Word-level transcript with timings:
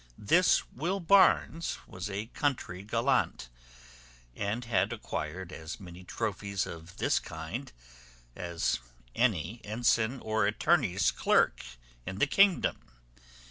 This 0.17 0.67
Will 0.71 0.99
Barnes 0.99 1.77
was 1.85 2.09
a 2.09 2.25
country 2.25 2.81
gallant, 2.83 3.49
and 4.35 4.65
had 4.65 4.91
acquired 4.91 5.51
as 5.51 5.79
many 5.79 6.03
trophies 6.03 6.65
of 6.65 6.97
this 6.97 7.19
kind 7.19 7.71
as 8.35 8.79
any 9.13 9.61
ensign 9.63 10.19
or 10.21 10.47
attorney's 10.47 11.11
clerk 11.11 11.61
in 12.03 12.17
the 12.17 12.25
kingdom. 12.25 12.79